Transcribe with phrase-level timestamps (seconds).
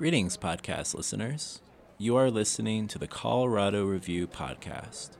[0.00, 1.60] Greetings, podcast listeners.
[1.98, 5.10] You are listening to the Colorado Review podcast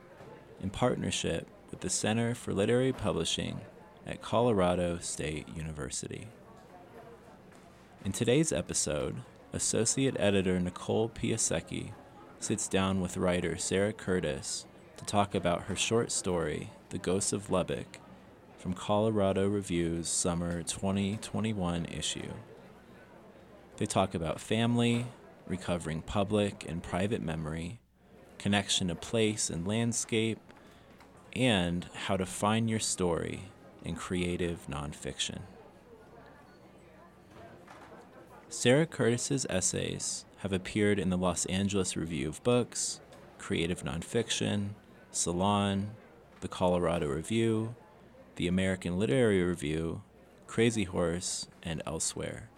[0.59, 3.61] in partnership with the Center for Literary Publishing
[4.07, 6.29] at Colorado State University.
[8.03, 9.17] In today's episode,
[9.53, 11.91] Associate Editor Nicole Piasecki
[12.39, 14.65] sits down with writer Sarah Curtis
[14.97, 17.99] to talk about her short story, The Ghosts of Lubbock,
[18.57, 22.33] from Colorado Review's summer 2021 issue.
[23.81, 25.07] They talk about family,
[25.47, 27.79] recovering public and private memory,
[28.37, 30.37] connection to place and landscape,
[31.33, 33.45] and how to find your story
[33.83, 35.39] in creative nonfiction.
[38.49, 42.99] Sarah Curtis's essays have appeared in the Los Angeles Review of Books,
[43.39, 44.75] Creative Nonfiction,
[45.09, 45.89] Salon,
[46.41, 47.73] the Colorado Review,
[48.35, 50.03] the American Literary Review,
[50.47, 52.50] Crazyhorse, and elsewhere.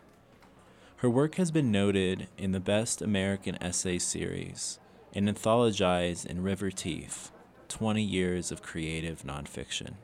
[1.03, 4.79] Her work has been noted in the Best American Essay Series
[5.13, 7.29] and anthologized in River Teeth
[7.67, 9.95] 20 Years of Creative Nonfiction.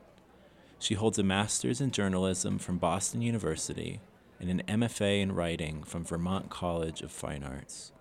[0.77, 4.01] She holds a master's in journalism from Boston University
[4.41, 7.93] and an MFA in writing from Vermont College of Fine Arts.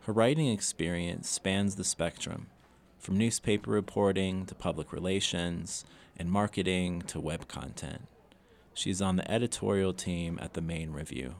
[0.00, 2.48] Her writing experience spans the spectrum,
[2.98, 5.86] from newspaper reporting to public relations
[6.18, 8.02] and marketing to web content.
[8.74, 11.34] She's on the editorial team at the Maine Review.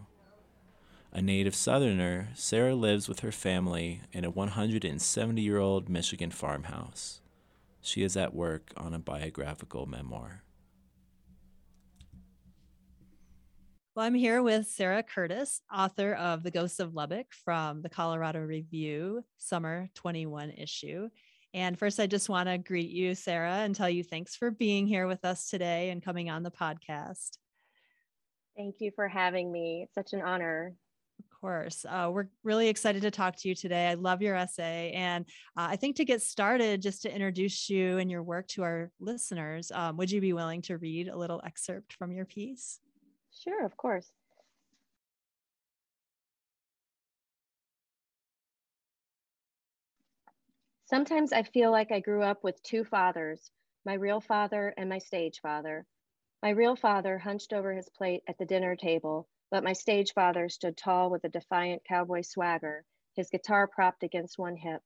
[1.12, 7.20] A native Southerner, Sarah lives with her family in a 170 year old Michigan farmhouse.
[7.80, 10.44] She is at work on a biographical memoir.
[13.96, 18.38] Well, I'm here with Sarah Curtis, author of The Ghosts of Lubbock from the Colorado
[18.38, 21.08] Review Summer 21 issue.
[21.52, 24.86] And first, I just want to greet you, Sarah, and tell you thanks for being
[24.86, 27.38] here with us today and coming on the podcast.
[28.56, 29.82] Thank you for having me.
[29.82, 30.76] It's such an honor.
[31.40, 31.86] Of course.
[31.88, 33.88] Uh, we're really excited to talk to you today.
[33.88, 34.92] I love your essay.
[34.94, 35.24] And
[35.56, 38.90] uh, I think to get started, just to introduce you and your work to our
[39.00, 42.80] listeners, um, would you be willing to read a little excerpt from your piece?
[43.32, 44.12] Sure, of course.
[50.84, 53.50] Sometimes I feel like I grew up with two fathers,
[53.86, 55.86] my real father and my stage father.
[56.42, 60.48] My real father hunched over his plate at the dinner table, but my stage father
[60.48, 62.84] stood tall with a defiant cowboy swagger,
[63.14, 64.82] his guitar propped against one hip.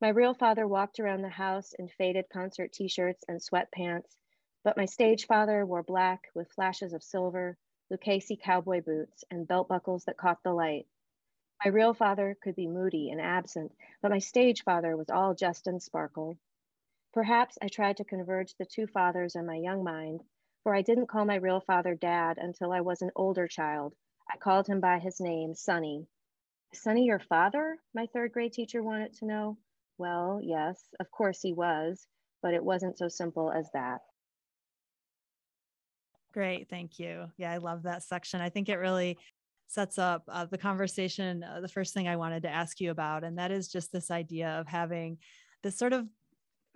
[0.00, 4.16] My real father walked around the house in faded concert t shirts and sweatpants,
[4.62, 7.58] but my stage father wore black with flashes of silver,
[7.90, 10.86] Lucchese cowboy boots, and belt buckles that caught the light.
[11.64, 15.66] My real father could be moody and absent, but my stage father was all jest
[15.66, 16.38] and sparkle.
[17.12, 20.24] Perhaps I tried to converge the two fathers in my young mind,
[20.62, 23.94] for I didn't call my real father dad until I was an older child.
[24.32, 26.06] I called him by his name, Sonny.
[26.72, 27.76] Sonny, your father?
[27.94, 29.58] My third grade teacher wanted to know.
[29.98, 32.06] Well, yes, of course he was,
[32.42, 34.00] but it wasn't so simple as that.
[36.32, 36.70] Great.
[36.70, 37.30] Thank you.
[37.36, 38.40] Yeah, I love that section.
[38.40, 39.18] I think it really
[39.66, 43.24] sets up uh, the conversation, uh, the first thing I wanted to ask you about,
[43.24, 45.18] and that is just this idea of having
[45.62, 46.06] this sort of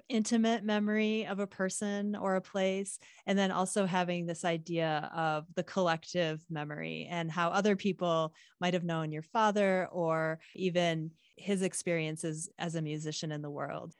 [0.09, 5.47] intimate memory of a person or a place, and then also having this idea of
[5.55, 11.63] the collective memory and how other people might have known your father or even his
[11.63, 13.95] experiences as a musician in the world.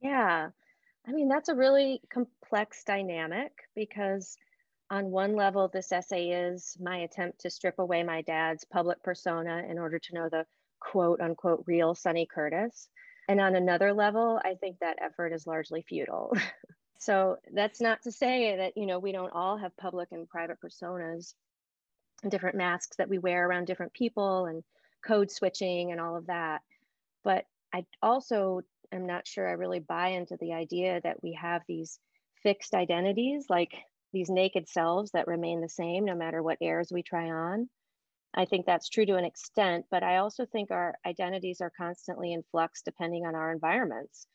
[0.00, 0.50] Yeah.
[1.06, 4.36] I mean, that's a really complex dynamic because
[4.90, 9.64] on one level, this essay is my attempt to strip away my dad's public persona
[9.68, 10.46] in order to know the
[10.80, 12.88] quote unquote real Sonny Curtis.
[13.28, 16.32] And on another level, I think that effort is largely futile.
[16.98, 20.58] so that's not to say that, you know, we don't all have public and private
[20.64, 21.34] personas
[22.28, 24.64] different masks that we wear around different people and
[25.06, 26.62] code switching and all of that.
[27.22, 31.62] But I also am not sure I really buy into the idea that we have
[31.68, 32.00] these
[32.42, 33.74] fixed identities like
[34.12, 37.68] these naked selves that remain the same no matter what airs we try on.
[38.34, 42.32] I think that's true to an extent, but I also think our identities are constantly
[42.32, 44.26] in flux depending on our environments.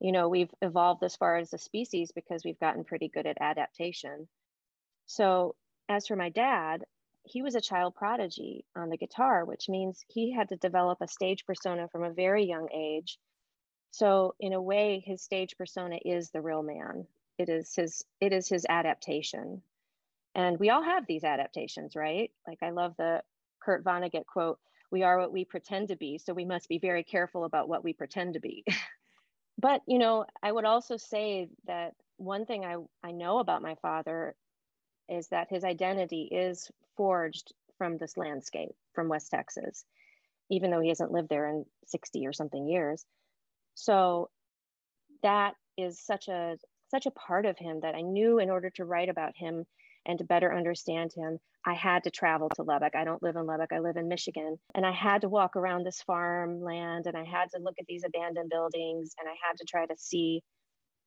[0.00, 3.38] You know, we've evolved as far as a species because we've gotten pretty good at
[3.40, 4.28] adaptation.
[5.06, 5.54] So,
[5.88, 6.84] as for my dad,
[7.24, 11.08] he was a child prodigy on the guitar, which means he had to develop a
[11.08, 13.18] stage persona from a very young age.
[13.90, 17.06] So, in a way, his stage persona is the real man
[17.38, 19.62] it is his it is his adaptation
[20.36, 23.20] and we all have these adaptations right like i love the
[23.60, 24.58] kurt vonnegut quote
[24.92, 27.82] we are what we pretend to be so we must be very careful about what
[27.82, 28.64] we pretend to be
[29.58, 33.74] but you know i would also say that one thing i i know about my
[33.82, 34.36] father
[35.08, 39.84] is that his identity is forged from this landscape from west texas
[40.50, 43.04] even though he hasn't lived there in 60 or something years.
[43.74, 44.30] So
[45.22, 46.56] that is such a
[46.88, 49.66] such a part of him that I knew in order to write about him
[50.06, 52.94] and to better understand him, I had to travel to Lubbock.
[52.94, 54.56] I don't live in Lubbock, I live in Michigan.
[54.74, 58.04] And I had to walk around this farmland and I had to look at these
[58.04, 60.42] abandoned buildings and I had to try to see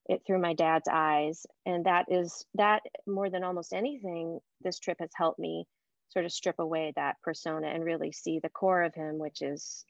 [0.07, 1.45] it through my dad's eyes.
[1.65, 5.65] And that is that more than almost anything, this trip has helped me
[6.09, 9.85] sort of strip away that persona and really see the core of him, which is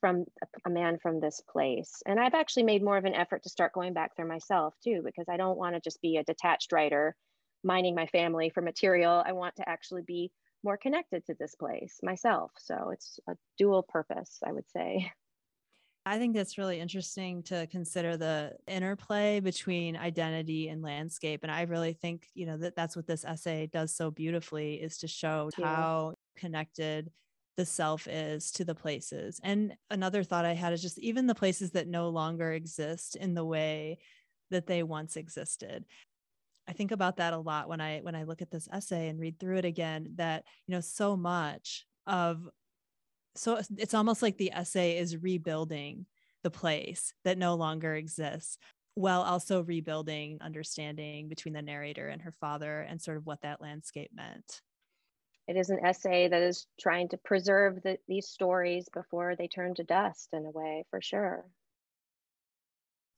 [0.00, 0.24] from
[0.64, 2.02] a man from this place.
[2.06, 5.02] And I've actually made more of an effort to start going back there myself too,
[5.04, 7.16] because I don't want to just be a detached writer
[7.66, 9.22] mining my family for material.
[9.26, 10.30] I want to actually be
[10.64, 12.52] more connected to this place myself.
[12.58, 15.12] So it's a dual purpose, I would say.
[16.08, 21.40] I think that's really interesting to consider the interplay between identity and landscape.
[21.42, 24.98] And I really think, you know, that that's what this essay does so beautifully is
[24.98, 27.10] to show how connected
[27.56, 29.40] the self is to the places.
[29.42, 33.34] And another thought I had is just even the places that no longer exist in
[33.34, 33.98] the way
[34.52, 35.86] that they once existed.
[36.68, 39.20] I think about that a lot when I when I look at this essay and
[39.20, 42.48] read through it again that you know so much of
[43.34, 46.06] so it's almost like the essay is rebuilding
[46.42, 48.58] the place that no longer exists
[48.94, 53.60] while also rebuilding understanding between the narrator and her father and sort of what that
[53.60, 54.62] landscape meant.
[55.46, 59.74] It is an essay that is trying to preserve the, these stories before they turn
[59.74, 61.44] to dust in a way, for sure.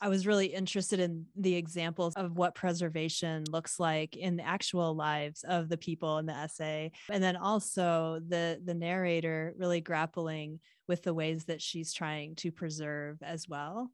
[0.00, 4.94] I was really interested in the examples of what preservation looks like in the actual
[4.94, 6.92] lives of the people in the essay.
[7.10, 12.52] And then also the the narrator really grappling with the ways that she's trying to
[12.52, 13.90] preserve as well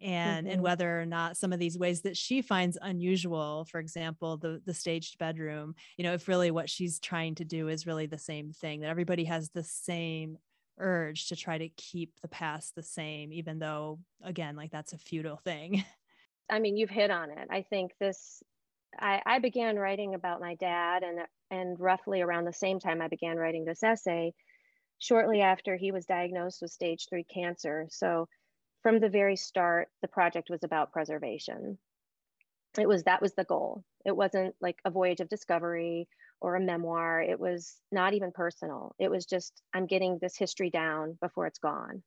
[0.00, 0.54] and mm-hmm.
[0.54, 4.60] and whether or not some of these ways that she finds unusual for example the
[4.66, 8.18] the staged bedroom you know if really what she's trying to do is really the
[8.18, 10.36] same thing that everybody has the same
[10.78, 14.98] urge to try to keep the past the same even though again like that's a
[14.98, 15.84] futile thing
[16.50, 18.42] i mean you've hit on it i think this
[18.98, 23.08] I, I began writing about my dad and and roughly around the same time i
[23.08, 24.34] began writing this essay
[24.98, 28.28] shortly after he was diagnosed with stage three cancer so
[28.84, 31.78] from the very start, the project was about preservation.
[32.78, 33.82] It was that was the goal.
[34.04, 36.06] It wasn't like a voyage of discovery
[36.44, 37.22] or a memoir.
[37.22, 38.94] It was not even personal.
[38.98, 42.02] It was just, I'm getting this history down before it's gone.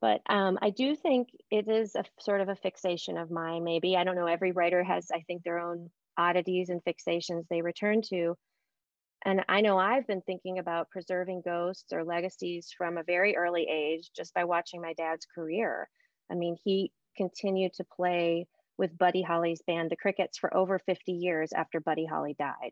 [0.00, 3.96] But um, I do think it is a sort of a fixation of mine, maybe.
[3.96, 4.28] I don't know.
[4.28, 8.36] Every writer has, I think, their own oddities and fixations they return to.
[9.24, 13.66] And I know I've been thinking about preserving ghosts or legacies from a very early
[13.68, 15.88] age just by watching my dad's career.
[16.30, 18.46] I mean, he continued to play
[18.78, 22.70] with Buddy Holly's band, the Crickets, for over 50 years after Buddy Holly died.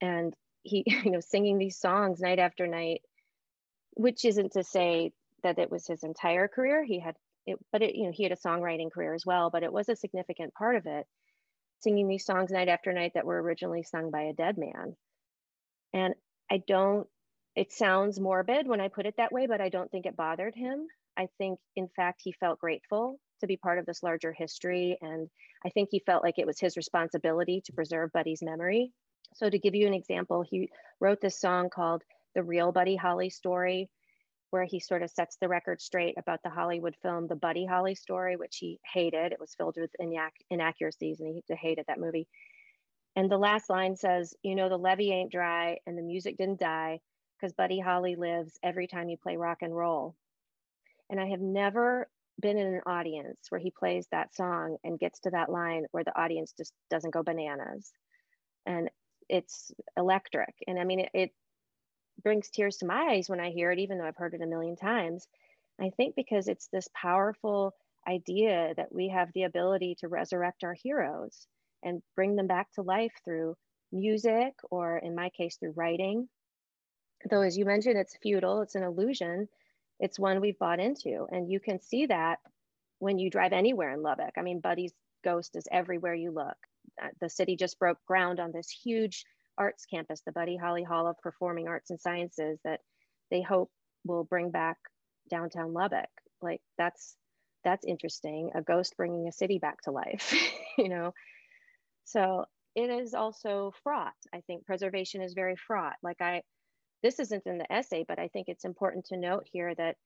[0.00, 3.02] And he, you know, singing these songs night after night,
[3.92, 5.12] which isn't to say
[5.42, 6.84] that it was his entire career.
[6.84, 7.14] He had
[7.46, 9.88] it, but it, you know, he had a songwriting career as well, but it was
[9.88, 11.06] a significant part of it.
[11.80, 14.96] Singing these songs night after night that were originally sung by a dead man.
[15.92, 16.14] And
[16.50, 17.06] I don't,
[17.54, 20.54] it sounds morbid when I put it that way, but I don't think it bothered
[20.54, 20.86] him.
[21.16, 24.96] I think, in fact, he felt grateful to be part of this larger history.
[25.00, 25.28] And
[25.64, 28.92] I think he felt like it was his responsibility to preserve Buddy's memory.
[29.32, 32.02] So, to give you an example, he wrote this song called
[32.34, 33.90] The Real Buddy Holly Story,
[34.50, 37.96] where he sort of sets the record straight about the Hollywood film The Buddy Holly
[37.96, 39.32] Story, which he hated.
[39.32, 42.28] It was filled with inac- inaccuracies and he hated that movie.
[43.16, 46.60] And the last line says, you know, the levee ain't dry and the music didn't
[46.60, 47.00] die
[47.36, 50.14] because Buddy Holly lives every time you play rock and roll.
[51.10, 52.08] And I have never
[52.40, 56.04] been in an audience where he plays that song and gets to that line where
[56.04, 57.92] the audience just doesn't go bananas.
[58.66, 58.88] And
[59.28, 60.54] it's electric.
[60.66, 61.30] And I mean, it, it
[62.22, 64.46] brings tears to my eyes when I hear it, even though I've heard it a
[64.46, 65.26] million times.
[65.80, 67.74] I think because it's this powerful
[68.06, 71.46] idea that we have the ability to resurrect our heroes
[71.82, 73.56] and bring them back to life through
[73.92, 76.28] music or in my case through writing
[77.30, 79.48] though as you mentioned it's futile it's an illusion
[80.00, 82.40] it's one we've bought into and you can see that
[82.98, 86.56] when you drive anywhere in lubbock i mean buddy's ghost is everywhere you look
[87.02, 89.24] Uh, the city just broke ground on this huge
[89.56, 92.80] arts campus the buddy holly hall of performing arts and sciences that
[93.30, 93.70] they hope
[94.04, 94.76] will bring back
[95.30, 96.08] downtown lubbock
[96.42, 97.16] like that's
[97.64, 100.34] that's interesting a ghost bringing a city back to life
[100.78, 101.12] you know
[102.04, 104.12] so it is also fraught.
[104.32, 105.96] I think preservation is very fraught.
[106.02, 106.42] Like I,
[107.02, 109.96] this isn't in the essay, but I think it's important to note here that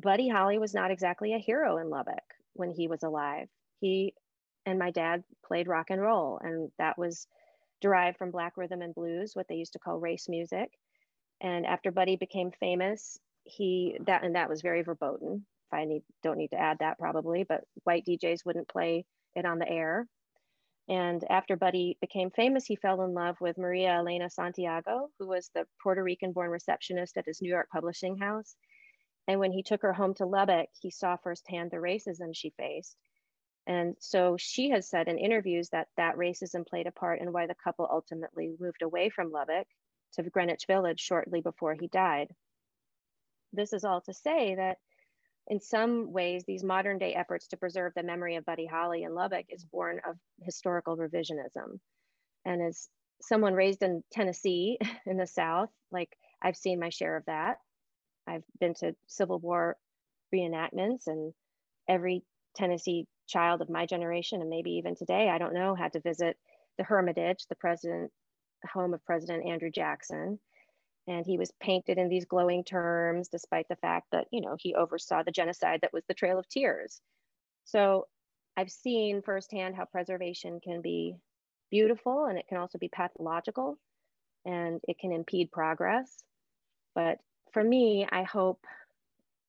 [0.00, 3.48] Buddy Holly was not exactly a hero in Lubbock when he was alive.
[3.80, 4.14] He
[4.66, 7.26] and my dad played rock and roll, and that was
[7.80, 10.70] derived from black rhythm and blues, what they used to call race music.
[11.40, 15.44] And after Buddy became famous, he that and that was very verboten.
[15.66, 19.04] If I need don't need to add that probably, but white DJs wouldn't play
[19.34, 20.06] it on the air.
[20.88, 25.50] And after Buddy became famous, he fell in love with Maria Elena Santiago, who was
[25.54, 28.54] the Puerto Rican born receptionist at his New York publishing house.
[29.26, 32.96] And when he took her home to Lubbock, he saw firsthand the racism she faced.
[33.66, 37.46] And so she has said in interviews that that racism played a part in why
[37.46, 39.66] the couple ultimately moved away from Lubbock
[40.14, 42.28] to Greenwich Village shortly before he died.
[43.52, 44.78] This is all to say that
[45.46, 49.14] in some ways, these modern day efforts to preserve the memory of Buddy Holly in
[49.14, 51.78] Lubbock is born of historical revisionism.
[52.44, 52.88] And as
[53.20, 56.10] someone raised in Tennessee in the South, like
[56.42, 57.58] I've seen my share of that.
[58.26, 59.76] I've been to Civil War
[60.34, 61.32] reenactments, and
[61.88, 62.22] every
[62.56, 66.36] Tennessee child of my generation, and maybe even today, I don't know, had to visit
[66.78, 68.10] the Hermitage, the president
[68.72, 70.38] home of President Andrew Jackson.
[71.06, 74.74] And he was painted in these glowing terms despite the fact that you know he
[74.74, 77.00] oversaw the genocide that was the trail of tears.
[77.64, 78.06] So
[78.56, 81.16] i've seen firsthand how preservation can be
[81.70, 83.78] beautiful and it can also be pathological
[84.46, 86.24] and it can impede progress.
[86.94, 87.18] But
[87.52, 88.64] for me i hope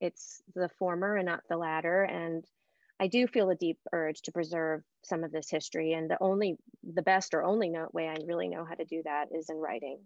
[0.02, 2.04] it's the former and not the latter.
[2.04, 2.44] And
[3.00, 6.58] i do feel a deep urge to preserve some of this history and the only
[6.84, 10.00] the best or only way i really know how to do that is in writing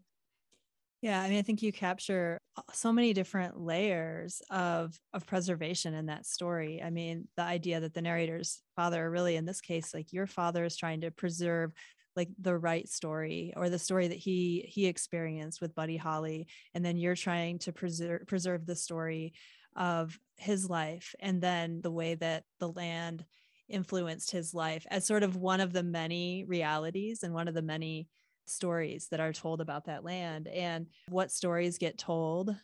[1.01, 2.41] yeah, I mean, I think you capture
[2.73, 6.81] so many different layers of of preservation in that story.
[6.83, 10.65] I mean, the idea that the narrator's father, really in this case, like your father
[10.65, 11.71] is trying to preserve
[12.17, 16.83] like the right story or the story that he he experienced with Buddy Holly, and
[16.83, 19.33] then you're trying to preserve preserve the story
[19.75, 23.25] of his life, and then the way that the land
[23.67, 27.61] influenced his life as sort of one of the many realities and one of the
[27.61, 28.07] many
[28.45, 32.55] stories that are told about that land and what stories get told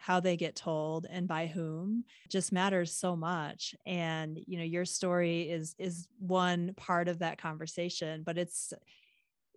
[0.00, 3.74] how they get told and by whom just matters so much.
[3.86, 8.72] And you know your story is is one part of that conversation but it's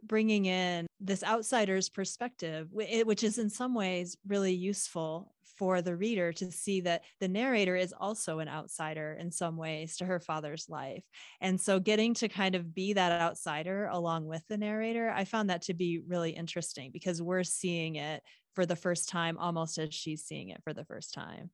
[0.04, 6.34] bringing in this outsider's perspective which is in some ways really useful for the reader
[6.34, 10.68] to see that the narrator is also an outsider in some ways to her father's
[10.68, 11.04] life.
[11.42, 15.50] And so getting to kind of be that outsider along with the narrator, I found
[15.50, 18.24] that to be really interesting because we're seeing it
[18.56, 21.50] for the first time almost as she's seeing it for the first time.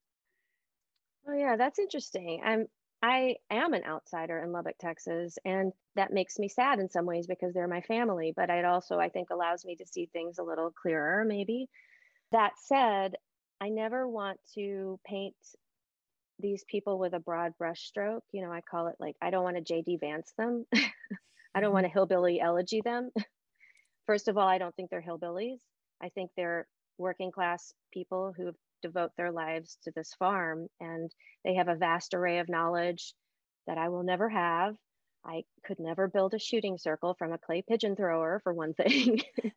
[1.27, 2.41] Oh yeah, that's interesting.
[2.43, 2.67] I'm
[3.01, 7.27] I am an outsider in Lubbock, Texas, and that makes me sad in some ways
[7.27, 10.43] because they're my family, but it also I think allows me to see things a
[10.43, 11.69] little clearer maybe.
[12.31, 13.15] That said,
[13.61, 15.35] I never want to paint
[16.39, 18.21] these people with a broad brushstroke.
[18.31, 20.65] You know, I call it like, I don't want to JD Vance them.
[21.55, 21.97] I don't want to mm-hmm.
[21.97, 23.11] hillbilly elegy them.
[24.05, 25.59] First of all, I don't think they're hillbillies.
[26.01, 31.11] I think they're working class people who devote their lives to this farm and
[31.43, 33.13] they have a vast array of knowledge
[33.67, 34.75] that I will never have.
[35.23, 39.21] I could never build a shooting circle from a clay pigeon thrower, for one thing.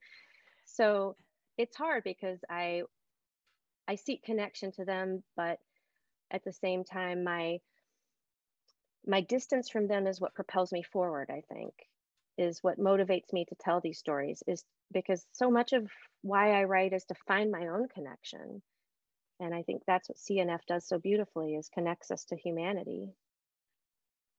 [0.65, 1.17] so
[1.57, 2.83] it's hard because I
[3.89, 5.59] I seek connection to them, but
[6.31, 7.61] at the same time, my
[9.07, 11.31] my distance from them is what propels me forward.
[11.31, 11.73] I think
[12.39, 14.43] is what motivates me to tell these stories.
[14.47, 15.91] Is because so much of
[16.23, 18.63] why I write is to find my own connection,
[19.43, 23.15] and I think that's what CNF does so beautifully is connects us to humanity.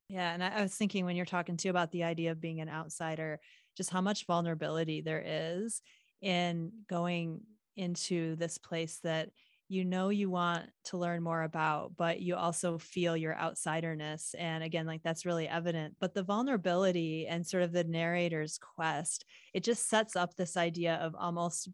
[0.10, 2.62] Yeah, and I, I was thinking when you're talking too about the idea of being
[2.62, 3.40] an outsider,
[3.76, 5.82] just how much vulnerability there is
[6.22, 7.42] in going
[7.76, 9.30] into this place that
[9.70, 14.64] you know you want to learn more about but you also feel your outsiderness and
[14.64, 19.64] again like that's really evident but the vulnerability and sort of the narrator's quest it
[19.64, 21.70] just sets up this idea of almost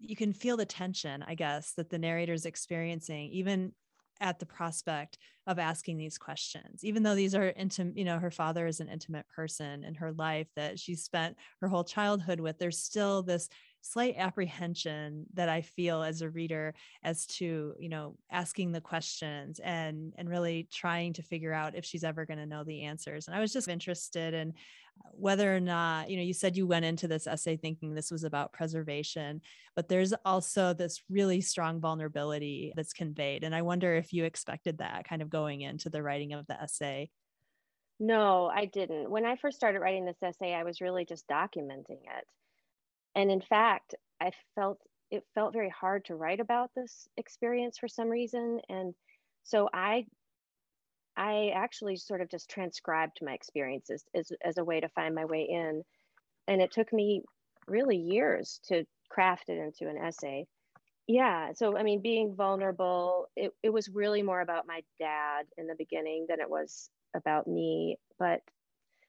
[0.00, 3.72] you can feel the tension i guess that the narrator's experiencing even
[4.20, 8.30] at the prospect of asking these questions even though these are intimate you know her
[8.30, 12.58] father is an intimate person in her life that she spent her whole childhood with
[12.58, 13.48] there's still this
[13.86, 19.60] slight apprehension that I feel as a reader as to, you know, asking the questions
[19.60, 23.26] and and really trying to figure out if she's ever going to know the answers.
[23.26, 26.66] And I was just interested in uh, whether or not, you know, you said you
[26.66, 29.40] went into this essay thinking this was about preservation,
[29.74, 33.44] but there's also this really strong vulnerability that's conveyed.
[33.44, 36.60] And I wonder if you expected that kind of going into the writing of the
[36.60, 37.10] essay.
[37.98, 39.10] No, I didn't.
[39.10, 42.24] When I first started writing this essay, I was really just documenting it
[43.16, 44.78] and in fact i felt
[45.10, 48.60] it felt very hard to write about this experience for some reason.
[48.68, 48.94] And
[49.44, 50.06] so i
[51.16, 55.24] i actually sort of just transcribed my experiences as, as a way to find my
[55.24, 55.82] way in.
[56.48, 57.22] And it took me
[57.66, 60.46] really years to craft it into an essay.
[61.06, 65.66] Yeah so i mean being vulnerable it, it was really more about my dad in
[65.66, 67.96] the beginning than it was about me.
[68.18, 68.40] But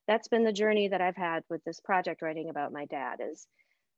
[0.07, 3.47] that's been the journey that i've had with this project writing about my dad is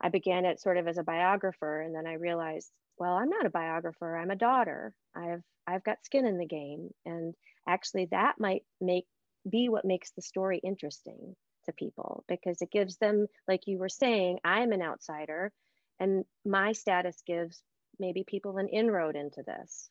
[0.02, 3.46] i began it sort of as a biographer and then i realized well i'm not
[3.46, 4.94] a biographer i'm a daughter.
[5.16, 7.34] I've i've got skin in the game and
[7.68, 9.06] actually that might make
[9.50, 13.90] be what makes the story interesting to people because it gives them like you were
[13.90, 15.52] saying i'm an outsider
[16.00, 17.62] and my status gives
[18.00, 19.90] maybe people an inroad into this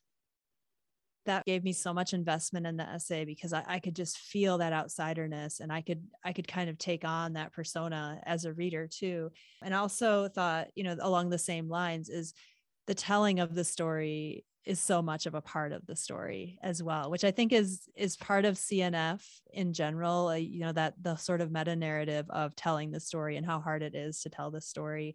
[1.28, 4.58] that gave me so much investment in the essay because I, I, could just feel
[4.58, 8.52] that outsiderness and I could I could kind of take on that persona as a
[8.52, 9.30] reader too.
[9.62, 12.35] And also thought, you know, along the same lines is
[12.87, 16.82] the telling of the story is so much of a part of the story as
[16.82, 20.37] well, which I think is is part of CNF in general.
[20.37, 23.82] You know that the sort of meta narrative of telling the story and how hard
[23.82, 25.14] it is to tell the story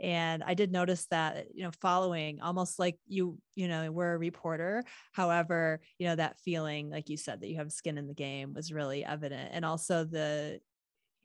[0.00, 4.18] and i did notice that you know following almost like you you know were a
[4.18, 4.82] reporter.
[5.12, 8.54] However you know that feeling like you said that you have skin in the game
[8.54, 9.50] was really evident.
[9.52, 10.60] And also the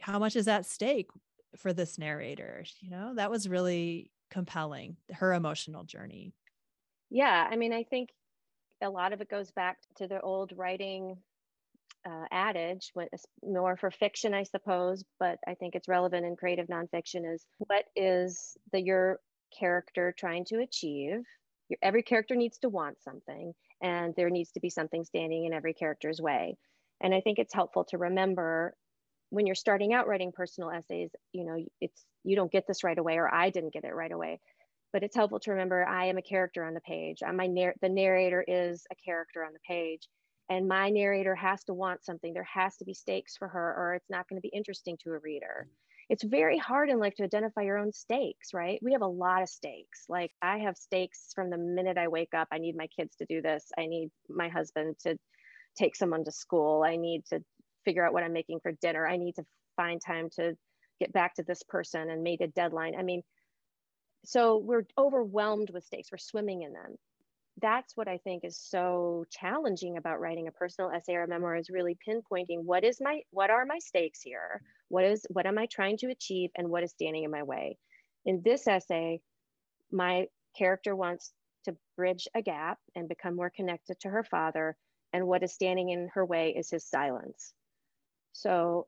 [0.01, 1.09] how much is at stake
[1.57, 2.65] for this narrator?
[2.81, 6.33] You know that was really compelling her emotional journey.
[7.09, 8.09] Yeah i mean i think
[8.81, 11.17] a lot of it goes back to the old writing
[12.05, 12.91] uh, adage,
[13.43, 17.85] more for fiction, I suppose, but I think it's relevant in creative nonfiction is what
[17.95, 19.19] is the your
[19.57, 21.23] character trying to achieve?
[21.69, 25.53] Your, every character needs to want something, and there needs to be something standing in
[25.53, 26.57] every character's way.
[27.01, 28.75] And I think it's helpful to remember
[29.31, 32.97] when you're starting out writing personal essays, you know, it's you don't get this right
[32.97, 34.39] away, or I didn't get it right away.
[34.93, 37.17] But it's helpful to remember I am a character on the page.
[37.25, 40.07] I'm my narr- the narrator is a character on the page
[40.49, 43.95] and my narrator has to want something there has to be stakes for her or
[43.95, 45.67] it's not going to be interesting to a reader.
[46.07, 48.79] It's very hard in life to identify your own stakes right?
[48.81, 50.05] We have a lot of stakes.
[50.09, 53.25] Like i have stakes from the minute i wake up i need my kids to
[53.25, 55.17] do this i need my husband to
[55.77, 57.43] take someone to school i need to
[57.83, 60.55] figure out what i'm making for dinner i need to find time to
[60.99, 62.95] get back to this person and meet a deadline.
[62.97, 63.21] I mean
[64.25, 66.95] so we're overwhelmed with stakes we're swimming in them
[67.61, 71.55] that's what I think is so challenging about writing a personal essay or a memoir
[71.55, 74.61] is really pinpointing what is my what are my stakes here?
[74.89, 77.77] What is what am I trying to achieve and what is standing in my way?
[78.25, 79.21] In this essay,
[79.91, 81.31] my character wants
[81.65, 84.75] to bridge a gap and become more connected to her father
[85.13, 87.53] and what is standing in her way is his silence.
[88.33, 88.87] So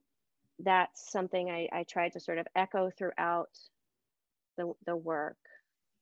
[0.59, 3.49] that's something I, I tried to sort of echo throughout
[4.57, 5.37] the, the work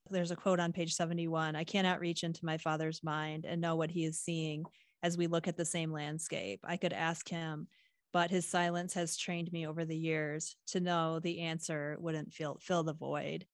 [0.09, 3.75] there's a quote on page 71 I cannot reach into my father's mind and know
[3.75, 4.63] what he is seeing
[5.03, 6.59] as we look at the same landscape.
[6.63, 7.67] I could ask him,
[8.13, 12.57] but his silence has trained me over the years to know the answer wouldn't fill,
[12.61, 13.45] fill the void.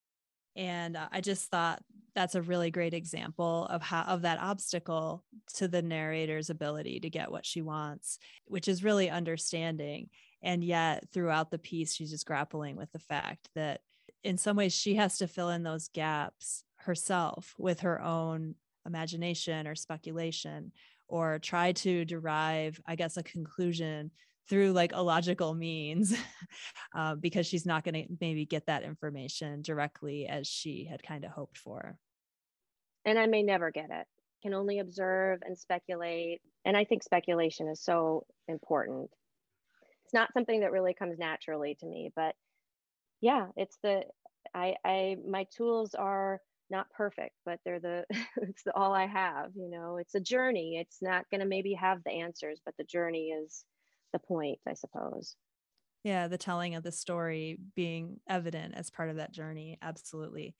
[0.56, 1.82] And uh, I just thought
[2.14, 5.24] that's a really great example of how of that obstacle
[5.56, 10.10] to the narrator's ability to get what she wants, which is really understanding.
[10.42, 13.82] And yet throughout the piece, she's just grappling with the fact that
[14.24, 18.56] in some ways she has to fill in those gaps herself with her own
[18.86, 20.72] imagination or speculation
[21.08, 24.12] or try to derive i guess a conclusion
[24.52, 26.14] through like a logical means
[26.96, 31.24] uh, because she's not going to maybe get that information directly as she had kind
[31.24, 31.98] of hoped for.
[33.06, 34.06] And i may never get it.
[34.44, 36.42] Can only observe and speculate.
[36.66, 39.10] And i think speculation is so important.
[40.04, 42.36] It's not something that really comes naturally to me but
[43.22, 44.04] yeah it's the
[44.54, 48.06] i i my tools are not perfect but they're the
[48.42, 49.98] it's the, all i have you know?
[49.98, 50.78] It's a journey.
[50.80, 53.64] It's not going to maybe have the answers but the journey is
[54.14, 55.36] the point i suppose.
[56.04, 60.56] Yeah the telling of the story being evident as part of that journey absolutely.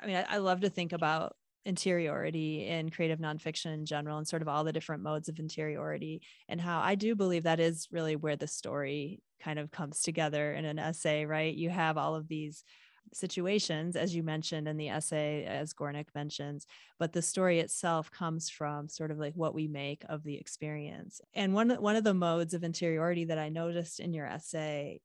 [0.00, 1.36] I mean I, I love to think about
[1.68, 6.22] interiority in creative nonfiction in general and sort of all the different modes of interiority
[6.48, 10.54] and how I do believe that is really where the story kind of comes together
[10.54, 11.54] in an essay, right?
[11.54, 12.64] You have all of these
[13.12, 16.66] situations, as you mentioned in the essay, as Gornick mentions,
[16.98, 21.20] but the story itself comes from sort of like what we make of the experience.
[21.34, 25.00] And one, one of the modes of interiority that I noticed in your essay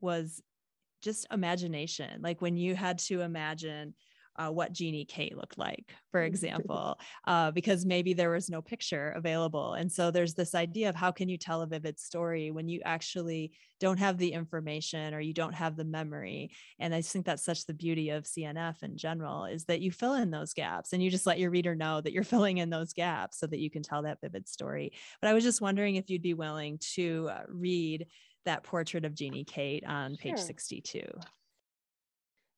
[0.00, 0.42] was
[1.02, 2.20] just imagination.
[2.22, 3.94] Like when you had to imagine
[4.38, 9.12] uh, what Jeannie Kate looked like, for example, uh, because maybe there was no picture
[9.16, 9.74] available.
[9.74, 12.80] And so there's this idea of how can you tell a vivid story when you
[12.84, 16.50] actually don't have the information or you don't have the memory.
[16.78, 20.14] And I think that's such the beauty of CNF in general is that you fill
[20.14, 22.92] in those gaps and you just let your reader know that you're filling in those
[22.92, 24.92] gaps so that you can tell that vivid story.
[25.20, 28.06] But I was just wondering if you'd be willing to uh, read
[28.44, 30.46] that portrait of Jeannie Kate on page sure.
[30.46, 31.02] 62.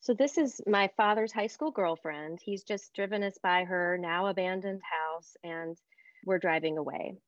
[0.03, 2.41] So this is my father's high school girlfriend.
[2.43, 5.77] He's just driven us by her now abandoned house and
[6.25, 7.19] we're driving away.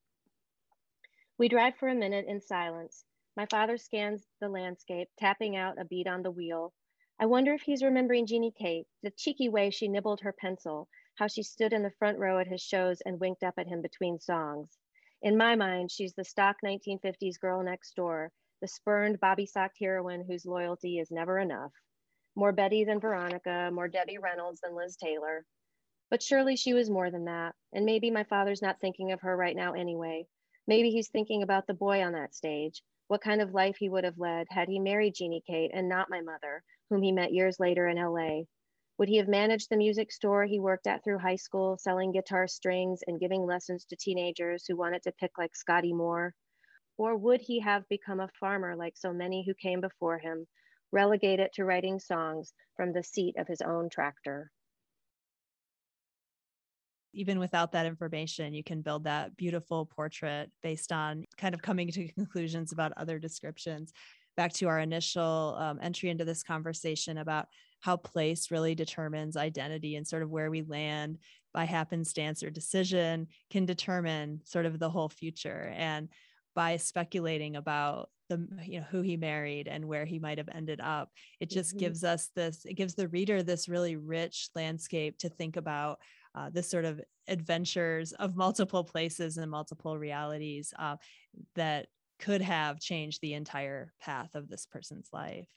[1.36, 3.04] We drive for a minute in silence.
[3.36, 6.72] My father scans the landscape, tapping out a beat on the wheel.
[7.20, 11.26] I wonder if he's remembering Jeannie Kate, the cheeky way she nibbled her pencil, how
[11.26, 14.18] she stood in the front row at his shows and winked up at him between
[14.18, 14.78] songs.
[15.20, 18.32] In my mind, she's the stock 1950s girl next door,
[18.62, 21.72] the spurned bobby socked heroine whose loyalty is never enough
[22.34, 25.44] more Betty than Veronica, more Debbie Reynolds than Liz Taylor.
[26.10, 27.54] But surely she was more than that.
[27.72, 30.26] And maybe my father's not thinking of her right now anyway.
[30.66, 34.04] Maybe he's thinking about the boy on that stage, what kind of life he would
[34.04, 37.58] have led had he married Jeannie Kate and not my mother, whom he met years
[37.58, 38.42] later in LA.
[38.98, 42.46] Would he have managed the music store he worked at through high school, selling guitar
[42.46, 46.34] strings and giving lessons to teenagers who wanted to pick like Scotty Moore?
[46.98, 50.46] Or would he have become a farmer like so many who came before him,
[50.92, 54.50] relegated to writing songs from the seat of his own tractor.
[57.14, 61.90] Even without that information, you can build that beautiful portrait based on kind of coming
[61.90, 63.92] to conclusions about other descriptions.
[64.36, 67.48] Back to our initial um, entry into this conversation about
[67.80, 71.18] how place really determines identity and sort of where we land
[71.52, 75.72] by happenstance or decision can determine sort of the whole future.
[75.76, 76.08] And
[76.54, 80.80] by speculating about the you know who he married and where he might have ended
[80.80, 81.10] up.
[81.40, 81.80] It just mm-hmm.
[81.80, 85.98] gives us this it gives the reader this really rich landscape to think about
[86.34, 90.96] uh, this sort of adventures of multiple places and multiple realities uh,
[91.54, 91.86] that
[92.18, 95.48] could have changed the entire path of this person's life.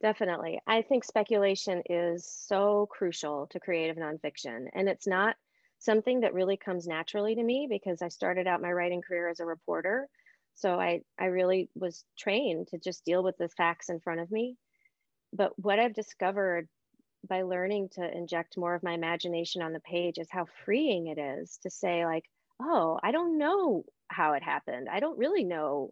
[0.00, 0.60] Definitely.
[0.66, 5.36] I think speculation is so crucial to creative nonfiction and it's not
[5.82, 9.40] something that really comes naturally to me because i started out my writing career as
[9.40, 10.08] a reporter
[10.54, 14.30] so I, I really was trained to just deal with the facts in front of
[14.30, 14.56] me.
[15.32, 16.68] But what I've discovered
[17.28, 21.18] by learning to inject more of my imagination on the page is how freeing it
[21.18, 22.24] is to say, like,
[22.60, 24.88] oh, I don't know how it happened.
[24.90, 25.90] I don't really know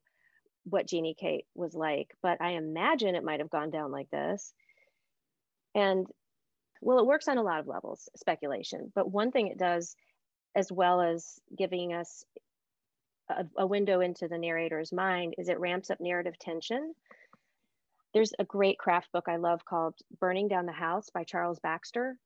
[0.65, 4.53] what Jeannie Kate was like, but I imagine it might have gone down like this.
[5.75, 6.07] And
[6.81, 8.91] well, it works on a lot of levels, speculation.
[8.95, 9.95] But one thing it does,
[10.55, 12.25] as well as giving us
[13.39, 16.95] a, a window into the narrator's mind is it ramps up narrative tension.
[18.13, 22.17] There's a great craft book I love called Burning Down the House by Charles Baxter.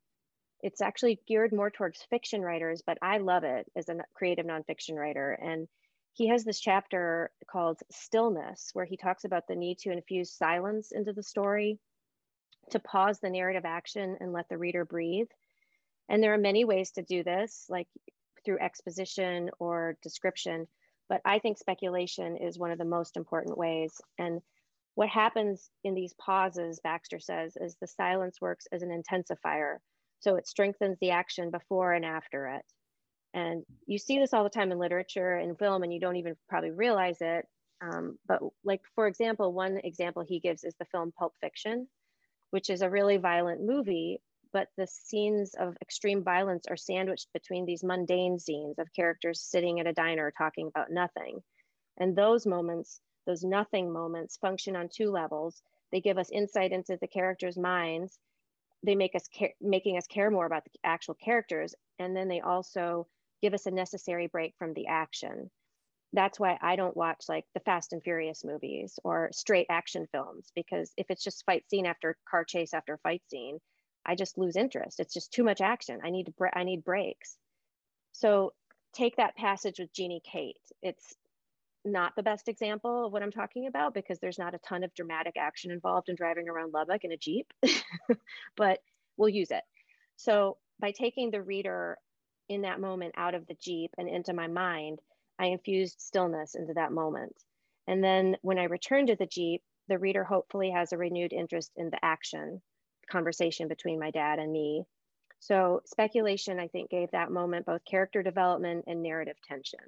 [0.63, 4.95] It's actually geared more towards fiction writers, but I love it as a creative nonfiction
[4.97, 5.33] writer.
[5.33, 5.69] And
[6.15, 10.93] he has this chapter called Stillness, where he talks about the need to infuse silence
[10.93, 11.79] into the story,
[12.71, 15.29] to pause the narrative action and let the reader breathe.
[16.09, 17.89] And there are many ways to do this, like
[18.45, 20.67] through exposition or description.
[21.09, 24.01] But I think speculation is one of the most important ways.
[24.19, 24.41] And
[24.95, 29.79] what happens in these pauses, Baxter says, is the silence works as an intensifier.
[30.21, 32.65] So it strengthens the action before and after it.
[33.35, 36.37] And you see this all the time in literature and film, and you don't even
[36.49, 37.47] probably realize it.
[37.83, 41.89] Um, but, like, for example, one example he gives is the film Pulp Fiction,
[42.51, 44.23] which is a really violent movie,
[44.55, 49.81] but the scenes of extreme violence are sandwiched between these mundane scenes of characters sitting
[49.81, 51.43] at a diner talking about nothing.
[51.97, 55.61] And those moments, those nothing moments, function on two levels.
[55.91, 58.17] They give us insight into the characters' minds.
[58.85, 62.41] They make us care, making us care more about the actual characters, and then they
[62.41, 63.09] also
[63.43, 65.51] give us a necessary break from the action.
[66.13, 70.53] That's why I don't watch like the Fast and Furious movies or straight action films
[70.55, 73.59] because if it's just fight scene after car chase after fight scene,
[74.07, 75.01] I just lose interest.
[75.01, 76.01] It's just too much action.
[76.05, 77.37] I need bre- I need breaks.
[78.13, 78.53] So
[78.93, 80.61] take that passage with Jeannie Kate.
[80.83, 81.15] It's
[81.85, 84.95] not the best example of what I'm talking about because there's not a ton of
[84.95, 87.53] dramatic action involved in driving around Lubbock in a Jeep,
[88.57, 88.79] but
[89.17, 89.63] we'll use it.
[90.17, 91.99] So by taking the reader
[92.49, 95.01] in that moment out of the Jeep and into my mind,
[95.39, 97.35] I infused stillness into that moment.
[97.87, 101.73] And then when I return to the Jeep, the reader hopefully has a renewed interest
[101.77, 102.63] in the action
[103.07, 104.85] conversation between my dad and me.
[105.41, 109.81] So speculation, I think, gave that moment both character development and narrative tension.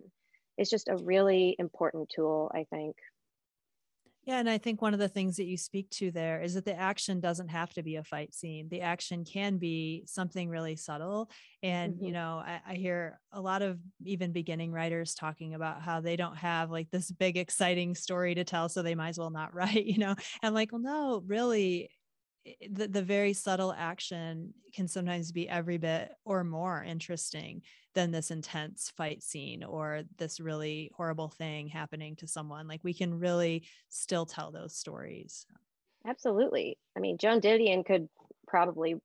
[0.58, 2.96] It's just a really important tool, I think.
[4.26, 6.64] Yeah, and I think one of the things that you speak to there is that
[6.64, 8.68] the action doesn't have to be a fight scene.
[8.68, 11.30] The action can be something really subtle.
[11.62, 12.06] And, mm-hmm.
[12.06, 16.16] you know, I, I, hear a lot of even beginning writers talking about how they
[16.16, 19.54] don't have like this big, exciting story to tell, so they might as well not
[19.54, 20.16] write, you know.
[20.42, 21.88] And like, well, no, really,
[22.70, 27.62] the, the very subtle action can sometimes be every bit or more interesting
[27.94, 32.94] than this intense fight scene or this really horrible thing happening to someone like we
[32.94, 35.46] can really still tell those stories
[36.06, 36.78] Absolutely.
[36.96, 38.08] I mean, Joan Didion could
[38.46, 38.96] probably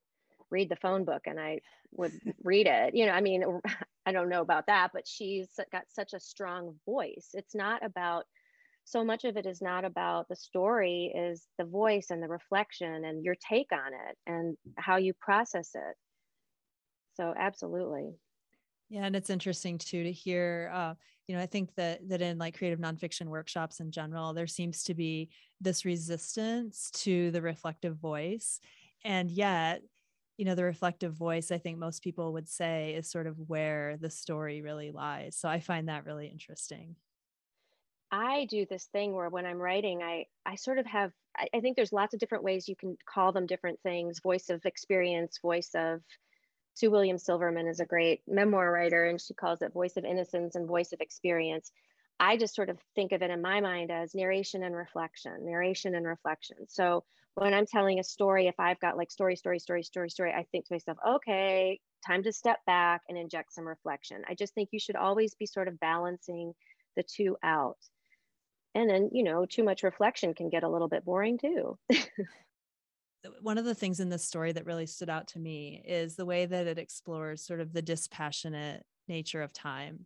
[0.49, 2.11] read the phone book and I would
[2.43, 2.95] read it.
[2.95, 3.43] You know, I mean,
[4.05, 7.29] I don't know about that, but she's got such a strong voice.
[7.33, 8.25] It's not about
[8.91, 13.05] so much of it is not about the story is the voice and the reflection
[13.05, 15.95] and your take on it and how you process it.
[17.13, 18.15] So absolutely.
[18.89, 20.95] Yeah and it's interesting too to hear uh,
[21.27, 24.83] you know i think that that in like creative nonfiction workshops in general there seems
[24.83, 25.29] to be
[25.61, 28.59] this resistance to the reflective voice.
[29.05, 29.83] And yet
[30.37, 33.97] you know the reflective voice i think most people would say is sort of where
[33.97, 35.37] the story really lies.
[35.37, 36.97] So i find that really interesting
[38.11, 41.59] I do this thing where when I'm writing, I I sort of have I, I,
[41.61, 44.19] think there's lots of different ways you can call them different things.
[44.19, 46.01] Voice of experience, voice of
[46.73, 50.55] Sue Williams Silverman is a great memoir writer, and she calls it voice of innocence
[50.55, 51.71] and voice of experience.
[52.19, 55.95] I just sort of think of it in my mind as narration and reflection, narration
[55.95, 56.57] and reflection.
[56.67, 57.03] So
[57.35, 60.45] when I'm telling a story, if I've got like story, story, story, story, story, I
[60.51, 64.21] think to myself, okay, time to step back and inject some reflection.
[64.27, 66.53] I just think you should always be sort of balancing
[66.95, 67.77] the two out
[68.75, 71.77] and then you know too much reflection can get a little bit boring too
[73.41, 76.25] one of the things in this story that really stood out to me is the
[76.25, 80.05] way that it explores sort of the dispassionate nature of time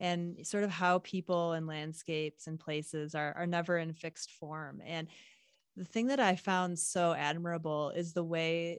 [0.00, 4.80] and sort of how people and landscapes and places are, are never in fixed form
[4.84, 5.08] and
[5.76, 8.78] the thing that i found so admirable is the way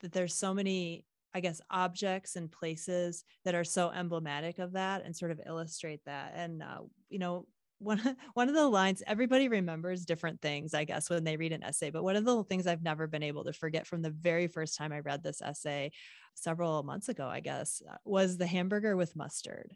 [0.00, 5.04] that there's so many I guess, objects and places that are so emblematic of that
[5.04, 6.32] and sort of illustrate that.
[6.36, 7.46] And, uh, you know,
[7.84, 11.62] one one of the lines everybody remembers different things i guess when they read an
[11.62, 14.46] essay but one of the things i've never been able to forget from the very
[14.46, 15.90] first time i read this essay
[16.34, 19.74] several months ago i guess uh, was the hamburger with mustard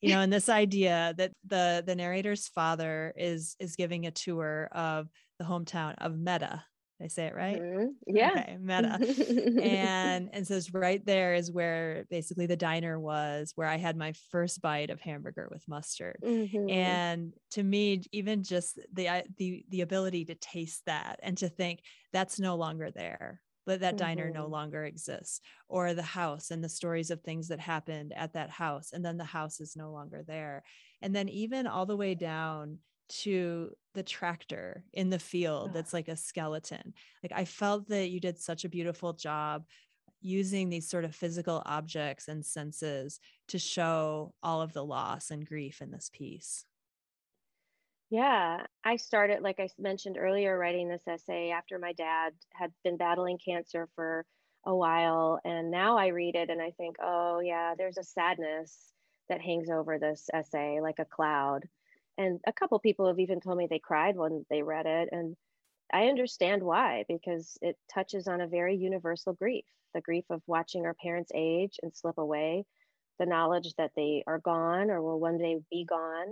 [0.00, 4.68] you know and this idea that the the narrator's father is is giving a tour
[4.72, 6.58] of the hometown of Meadow
[6.98, 7.60] did I say it right?
[7.60, 7.86] Mm-hmm.
[8.06, 8.30] Yeah.
[8.30, 8.96] Okay, Meadow.
[9.62, 14.14] and and says right there is where basically the diner was where I had my
[14.30, 16.18] first bite of hamburger with mustard.
[16.24, 16.68] Mm-hmm.
[16.68, 21.80] And to me, even just the the the ability to taste that and to think
[22.12, 23.40] that's no longer there.
[23.64, 24.06] But that mm-hmm.
[24.06, 24.52] diner no mm-hmm.
[24.52, 28.90] longer exists, or the house and the stories of things that happened at that house,
[28.92, 30.64] and then the house is no longer there.
[31.00, 36.08] And then even all the way down to the tractor in the field that's like
[36.08, 36.94] a skeleton.
[37.22, 39.64] Like I felt that you did such a beautiful job
[40.20, 45.46] using these sort of physical objects and senses to show all of the loss and
[45.46, 46.64] grief in this piece.
[48.10, 52.96] Yeah, I started, like I mentioned earlier, writing this essay after my dad had been
[52.96, 54.24] battling cancer for
[54.64, 55.40] a while.
[55.44, 58.92] And now I read it and I think, oh, yeah, there's a sadness
[59.28, 61.68] that hangs over this essay like a cloud
[62.18, 65.36] and a couple people have even told me they cried when they read it and
[65.92, 70.84] i understand why because it touches on a very universal grief the grief of watching
[70.86, 72.64] our parents age and slip away
[73.18, 76.28] the knowledge that they are gone or will one day be gone.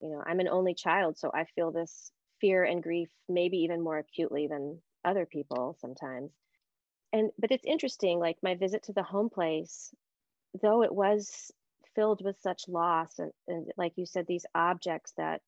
[0.00, 3.82] You know i'm an only child so i feel this fear and grief maybe even
[3.82, 6.32] more acutely than other people sometimes.
[7.12, 9.92] And but it's interesting like my visit to the home place
[10.62, 11.52] though it was
[11.98, 15.40] filled with such loss and, and like you said these objects that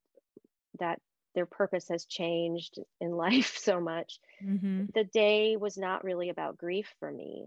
[0.80, 0.98] that
[1.36, 4.18] their purpose has changed in life so much.
[4.44, 4.86] Mm-hmm.
[4.92, 7.46] the day was not really about grief for me.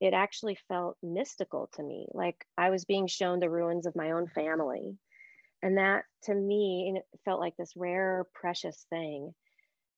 [0.00, 4.12] It actually felt mystical to me like i was being shown the ruins of my
[4.12, 4.96] own family.
[5.60, 9.34] And that to me felt like this rare precious thing.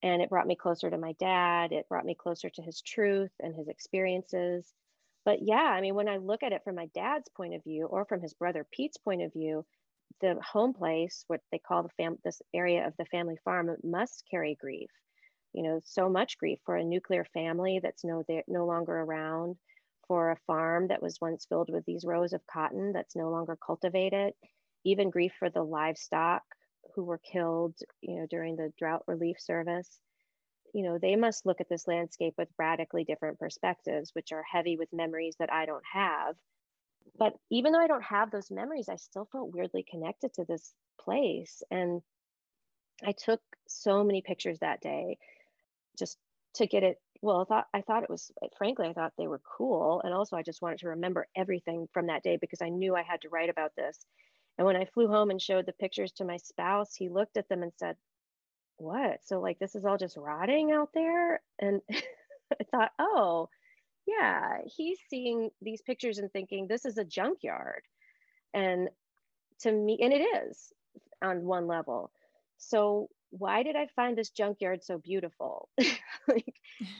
[0.02, 1.72] And it brought me closer to my dad.
[1.72, 4.72] It brought me closer to his truth and his experiences
[5.26, 7.86] but yeah, I mean, when I look at it from my dad's point of view
[7.86, 9.66] or from his brother Pete's point of view,
[10.20, 14.24] the home place, what they call the fam, this area of the family farm, must
[14.30, 14.90] carry grief.
[15.52, 19.56] You know, so much grief for a nuclear family that's no there, no longer around,
[20.06, 23.56] for a farm that was once filled with these rows of cotton that's no longer
[23.56, 24.32] cultivated,
[24.84, 26.42] even grief for the livestock
[26.94, 29.98] who were killed, you know, during the drought relief service
[30.76, 34.76] you know, they must look at this landscape with radically different perspectives, which are heavy
[34.76, 36.36] with memories that I don't have.
[37.18, 40.74] But even though I don't have those memories, I still felt weirdly connected to this
[41.00, 41.62] place.
[41.70, 42.02] And
[43.02, 45.16] I took so many pictures that day
[45.98, 46.18] just
[46.56, 47.00] to get it.
[47.22, 50.02] Well, I thought I thought it was frankly, I thought they were cool.
[50.04, 53.02] And also I just wanted to remember everything from that day because I knew I
[53.02, 54.04] had to write about this.
[54.58, 57.48] And when I flew home and showed the pictures to my spouse, he looked at
[57.48, 57.96] them and said,
[58.78, 59.20] what?
[59.24, 61.40] So like this is all just rotting out there?
[61.58, 63.48] And I thought, oh,
[64.06, 67.82] yeah, he's seeing these pictures and thinking this is a junkyard.
[68.54, 68.88] And
[69.60, 70.72] to me, and it is
[71.22, 72.10] on one level.
[72.58, 75.68] So why did I find this junkyard so beautiful?
[76.28, 76.54] like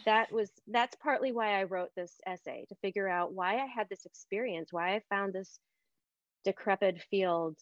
[0.04, 3.88] that was that's partly why I wrote this essay to figure out why I had
[3.88, 5.58] this experience, why I found this
[6.44, 7.56] decrepit field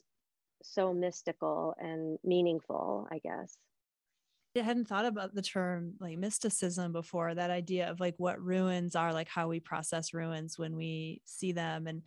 [0.63, 3.57] so mystical and meaningful, I guess.
[4.57, 8.95] I hadn't thought about the term like mysticism before, that idea of like what ruins
[8.95, 11.87] are, like how we process ruins when we see them.
[11.87, 12.03] And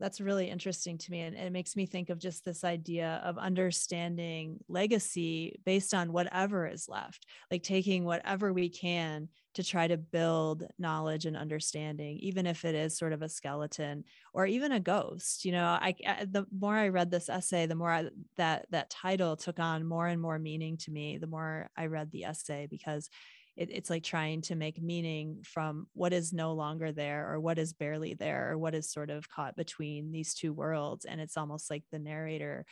[0.00, 1.20] that's really interesting to me.
[1.20, 6.66] And it makes me think of just this idea of understanding legacy based on whatever
[6.66, 12.46] is left, like taking whatever we can to try to build knowledge and understanding, even
[12.46, 15.44] if it is sort of a skeleton or even a ghost.
[15.44, 18.90] You know, I, I the more I read this essay, the more I, that that
[18.90, 21.18] title took on more and more meaning to me.
[21.18, 23.10] The more I read the essay, because
[23.56, 27.58] it, it's like trying to make meaning from what is no longer there or what
[27.58, 31.36] is barely there or what is sort of caught between these two worlds and it's
[31.36, 32.64] almost like the narrator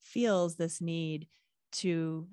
[0.00, 1.26] feels this need
[1.72, 2.26] to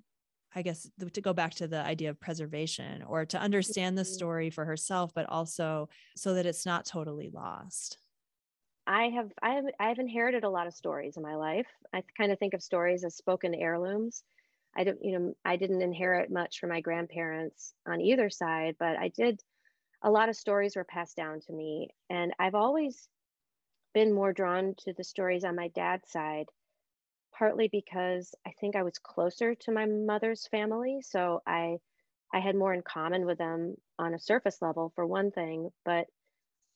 [0.53, 4.13] i guess to go back to the idea of preservation or to understand the mm-hmm.
[4.13, 7.97] story for herself but also so that it's not totally lost
[8.87, 11.65] I have I have I've inherited a lot of stories in my life.
[11.91, 14.23] I kind of think of stories as spoken heirlooms.
[14.75, 18.97] I don't, you know, I didn't inherit much from my grandparents on either side, but
[18.97, 19.41] I did.
[20.03, 23.09] A lot of stories were passed down to me, and I've always
[23.93, 26.47] been more drawn to the stories on my dad's side,
[27.37, 31.79] partly because I think I was closer to my mother's family, so I
[32.33, 36.07] I had more in common with them on a surface level for one thing, but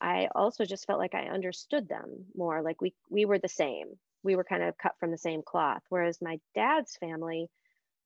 [0.02, 2.62] I also just felt like I understood them more.
[2.62, 4.00] Like we we were the same.
[4.24, 5.84] We were kind of cut from the same cloth.
[5.90, 7.50] Whereas my dad's family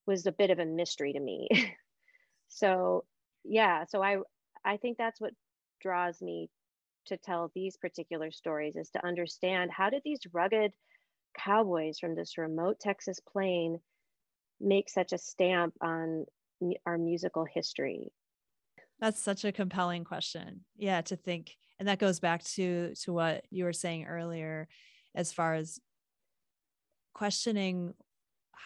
[0.05, 1.47] was a bit of a mystery to me.
[2.47, 3.05] so
[3.43, 4.17] yeah, so I
[4.65, 5.33] I think that's what
[5.81, 6.49] draws me
[7.05, 10.71] to tell these particular stories is to understand how did these rugged
[11.37, 13.79] cowboys from this remote Texas plain
[14.61, 16.25] make such a stamp on
[16.85, 18.11] our musical history
[18.99, 23.43] that's such a compelling question yeah to think and that goes back to to what
[23.49, 24.67] you were saying earlier
[25.13, 25.79] as far as
[27.13, 27.93] questioning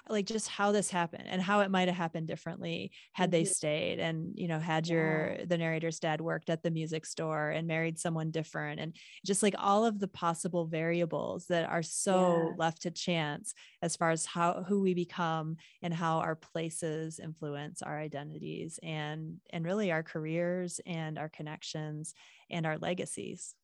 [0.10, 3.52] like just how this happened and how it might have happened differently had they mm-hmm.
[3.52, 7.68] stayed and you know had your the narrator's dad worked at the music store and
[7.68, 8.96] married someone different and
[9.26, 12.56] just like all of the possible variables that are so yeah.
[12.58, 17.82] left to chance as far as how who we become and how our places influence
[17.82, 22.14] our identities and and really our careers and our connections
[22.50, 23.56] and our legacies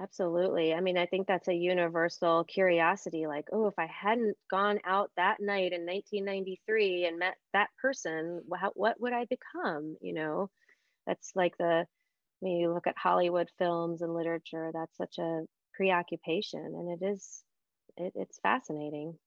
[0.00, 0.72] Absolutely.
[0.72, 5.10] I mean, I think that's a universal curiosity like, oh, if I hadn't gone out
[5.16, 9.96] that night in 1993 and met that person, what, what would I become?
[10.00, 10.50] You know,
[11.06, 11.84] that's like the,
[12.38, 15.42] when you look at Hollywood films and literature, that's such a
[15.74, 16.60] preoccupation.
[16.60, 17.42] And it is,
[17.98, 19.18] it, it's fascinating.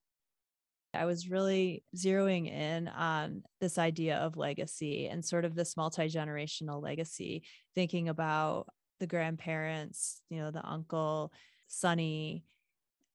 [0.96, 6.08] I was really zeroing in on this idea of legacy and sort of this multi
[6.08, 7.44] generational legacy,
[7.76, 8.68] thinking about
[9.00, 11.32] the grandparents, you know, the uncle,
[11.68, 12.46] Sonny,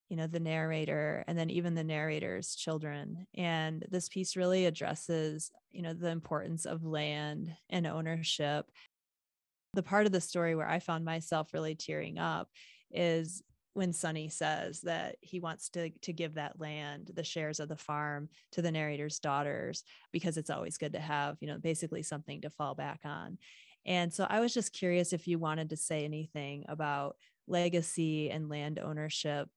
[0.08, 3.26] you know, the narrator, and then even the narrator's children.
[3.34, 8.70] And this piece really addresses, you know, the importance of land and ownership.
[9.74, 12.48] The part of the story where I found myself really tearing up
[12.90, 13.42] is
[13.74, 17.76] when Sonny says that he wants to to give that land, the shares of the
[17.76, 22.40] farm to the narrator's daughters because it's always good to have, you know, basically something
[22.40, 23.38] to fall back on.
[23.86, 28.48] And so I was just curious if you wanted to say anything about legacy and
[28.48, 29.48] land ownership.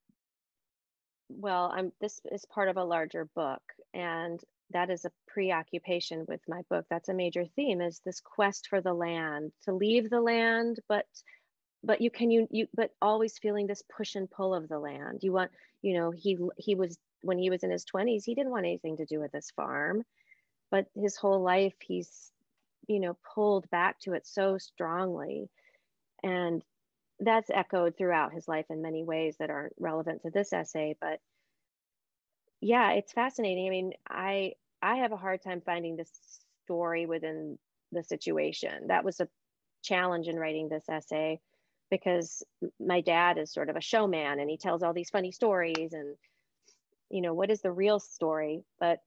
[1.29, 3.61] Well, I'm this is part of a larger book
[3.93, 4.41] and
[4.73, 6.85] that is a preoccupation with my book.
[6.89, 11.05] That's a major theme is this quest for the land, to leave the land, but
[11.83, 15.19] but you can you you but always feeling this push and pull of the land.
[15.23, 18.51] You want, you know, he he was when he was in his 20s, he didn't
[18.51, 20.03] want anything to do with this farm.
[20.69, 22.31] But his whole life he's
[22.87, 25.49] you know pulled back to it so strongly.
[26.23, 26.63] And
[27.19, 31.19] that's echoed throughout his life in many ways that aren't relevant to this essay but
[32.61, 33.67] yeah it's fascinating.
[33.67, 36.11] I mean i i have a hard time finding this
[36.65, 37.57] story within
[37.91, 38.87] the situation.
[38.87, 39.27] That was a
[39.83, 41.39] challenge in writing this essay
[41.89, 42.43] because
[42.79, 46.15] my dad is sort of a showman and he tells all these funny stories and
[47.09, 48.63] you know what is the real story?
[48.79, 48.99] But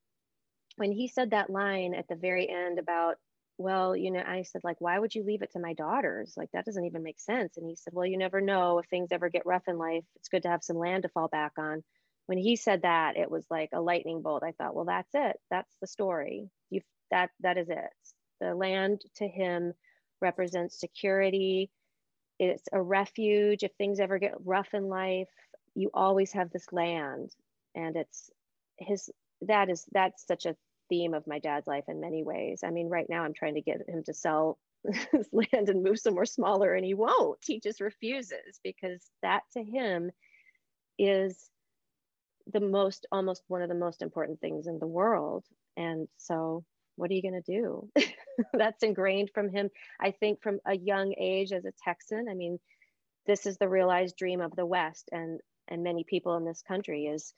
[0.77, 3.16] when he said that line at the very end about
[3.59, 6.34] well, you know, I said, like, why would you leave it to my daughters?
[6.36, 7.57] Like, that doesn't even make sense.
[7.57, 10.05] And he said, well, you never know if things ever get rough in life.
[10.16, 11.84] It's good to have some land to fall back on.
[12.26, 14.42] When he said that, it was like a lightning bolt.
[14.42, 15.36] I thought, well, that's it.
[15.50, 16.48] That's the story.
[16.70, 16.80] You
[17.11, 17.90] that that is it.
[18.40, 19.74] The land to him
[20.20, 21.70] represents security.
[22.38, 23.62] It's a refuge.
[23.62, 25.28] If things ever get rough in life,
[25.74, 27.30] you always have this land.
[27.74, 28.30] And it's
[28.78, 29.11] his
[29.42, 30.57] that is that's such a
[30.89, 32.61] theme of my dad's life in many ways.
[32.64, 34.59] I mean, right now I'm trying to get him to sell
[35.12, 37.39] his land and move somewhere smaller, and he won't.
[37.45, 40.11] He just refuses because that to him
[40.99, 41.51] is
[42.53, 45.45] the most, almost one of the most important things in the world.
[45.76, 46.64] And so,
[46.97, 47.89] what are you going to do?
[48.53, 49.70] That's ingrained from him,
[50.01, 52.26] I think, from a young age as a Texan.
[52.30, 52.59] I mean,
[53.26, 57.07] this is the realized dream of the West, and and many people in this country
[57.07, 57.32] is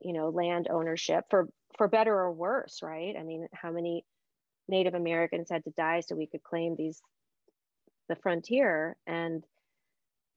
[0.00, 3.14] you know land ownership for for better or worse right?
[3.18, 4.04] I mean how many
[4.68, 7.00] native americans had to die so we could claim these
[8.08, 8.96] the frontier?
[9.06, 9.44] And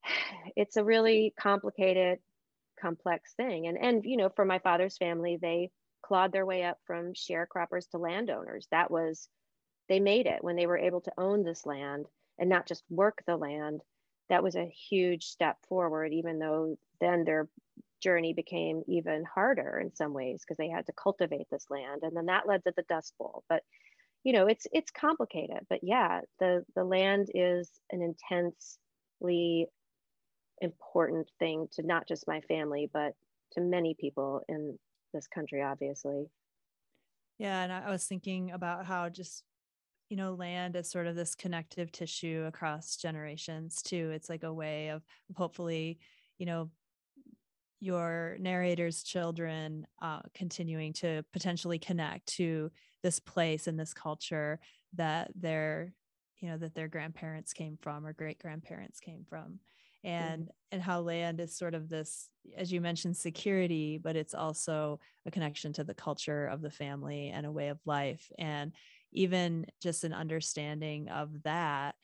[0.55, 2.19] it's a really complicated
[2.79, 3.67] complex thing.
[3.67, 5.71] And and you know for my father's family they
[6.03, 8.67] clawed their way up from sharecroppers to landowners.
[8.71, 9.27] That was
[9.89, 12.05] they made it when they were able to own this land
[12.37, 13.81] and not just work the land.
[14.29, 17.47] That was a huge step forward even though then their
[18.01, 22.15] journey became even harder in some ways because they had to cultivate this land and
[22.15, 23.43] then that led to the dust bowl.
[23.49, 23.63] But
[24.23, 25.65] you know it's it's complicated.
[25.69, 29.67] But yeah the the land is an intensely
[30.61, 33.13] important thing to not just my family but
[33.53, 34.77] to many people in
[35.13, 36.25] this country obviously.
[37.37, 39.43] Yeah and i was thinking about how just
[40.09, 44.11] you know land is sort of this connective tissue across generations too.
[44.13, 45.03] It's like a way of
[45.35, 45.99] hopefully
[46.37, 46.69] you know
[47.79, 52.71] your narrator's children uh, continuing to potentially connect to
[53.03, 54.59] this place and this culture
[54.93, 55.93] that their
[56.39, 59.59] you know that their grandparents came from or great grandparents came from
[60.03, 60.51] and mm-hmm.
[60.71, 65.31] and how land is sort of this as you mentioned security but it's also a
[65.31, 68.71] connection to the culture of the family and a way of life and
[69.11, 71.95] even just an understanding of that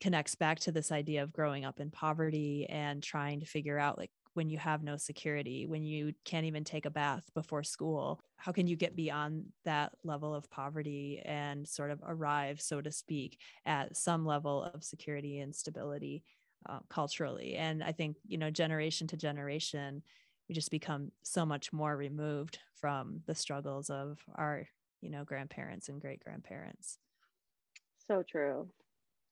[0.00, 3.98] connects back to this idea of growing up in poverty and trying to figure out
[3.98, 8.20] like when you have no security, when you can't even take a bath before school?
[8.36, 12.90] How can you get beyond that level of poverty and sort of arrive, so to
[12.90, 16.24] speak, at some level of security and stability
[16.68, 17.56] uh, culturally?
[17.56, 20.02] And I think, you know, generation to generation,
[20.48, 24.68] we just become so much more removed from the struggles of our,
[25.00, 26.98] you know, grandparents and great grandparents.
[28.06, 28.70] So true.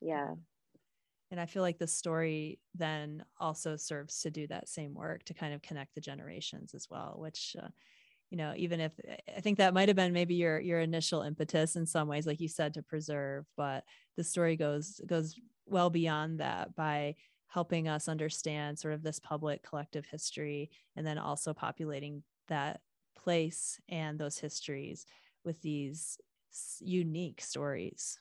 [0.00, 0.34] Yeah
[1.30, 5.34] and i feel like the story then also serves to do that same work to
[5.34, 7.68] kind of connect the generations as well which uh,
[8.30, 8.92] you know even if
[9.36, 12.40] i think that might have been maybe your your initial impetus in some ways like
[12.40, 13.84] you said to preserve but
[14.16, 15.34] the story goes goes
[15.66, 17.14] well beyond that by
[17.46, 22.80] helping us understand sort of this public collective history and then also populating that
[23.16, 25.04] place and those histories
[25.44, 26.18] with these
[26.80, 28.20] unique stories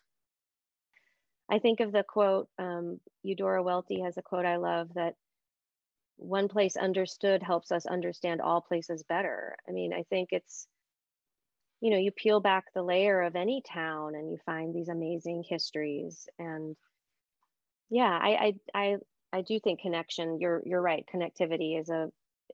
[1.49, 5.15] I think of the quote, um, Eudora Welty has a quote I love that
[6.17, 9.55] one place understood helps us understand all places better.
[9.67, 10.67] I mean, I think it's,
[11.81, 15.43] you know, you peel back the layer of any town and you find these amazing
[15.47, 16.27] histories.
[16.37, 16.75] And
[17.89, 18.95] yeah, I, I, I,
[19.31, 21.05] I do think connection, you're, you're right.
[21.13, 22.11] Connectivity is a,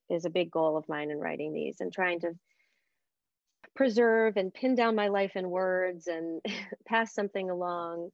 [0.10, 2.34] is a big goal of mine in writing these and trying to
[3.76, 6.42] preserve and pin down my life in words and
[6.88, 8.12] pass something along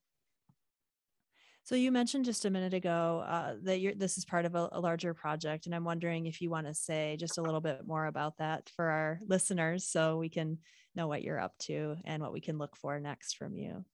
[1.64, 4.70] so you mentioned just a minute ago uh, that you're, this is part of a,
[4.72, 7.86] a, larger project, and I'm wondering if you want to say just a little bit
[7.86, 10.57] more about that for our listeners, so we can
[10.95, 13.86] know what you're up to and what we can look for next from you.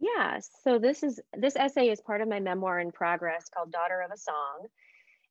[0.00, 0.38] Yeah.
[0.62, 4.10] So this is this essay is part of my memoir in progress called "Daughter of
[4.12, 4.66] a Song,"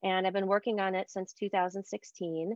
[0.03, 2.55] and I've been working on it since 2016.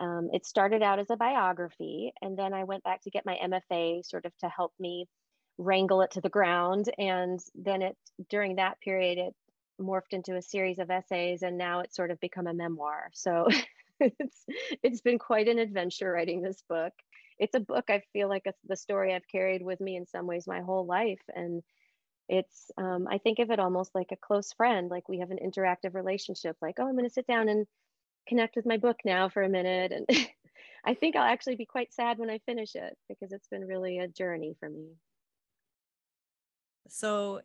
[0.00, 3.38] Um, it started out as a biography, and then I went back to get my
[3.42, 5.06] MFA, sort of to help me
[5.58, 6.90] wrangle it to the ground.
[6.98, 7.96] And then it
[8.28, 9.34] during that period, it
[9.80, 13.10] morphed into a series of essays, and now it's sort of become a memoir.
[13.14, 13.48] So
[14.00, 14.44] it's
[14.82, 16.92] it's been quite an adventure writing this book.
[17.38, 20.46] It's a book I feel like the story I've carried with me in some ways
[20.46, 21.62] my whole life, and
[22.28, 24.90] it's um, I think of it almost like a close friend.
[24.90, 26.56] Like we have an interactive relationship.
[26.62, 27.66] Like oh, I'm going to sit down and
[28.28, 30.06] connect with my book now for a minute and.
[30.86, 33.98] I think I'll actually be quite sad when I finish it because it's been really
[33.98, 34.90] a journey for me.
[36.88, 37.40] So